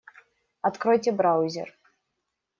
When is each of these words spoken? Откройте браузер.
Откройте 0.61 1.11
браузер. 1.11 1.77